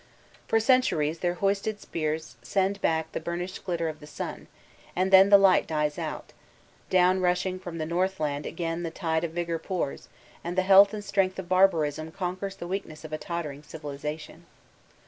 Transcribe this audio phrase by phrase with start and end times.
[0.47, 4.47] For centuries their hoisted spears send back the burnished glitter of the sun,
[4.95, 6.33] and then— ^the light dies out;
[6.89, 10.09] down rushing from the North land again the tide of vigor pours,
[10.43, 14.47] and the health and strength of barbarism conquers the weakness of a tottering civilization!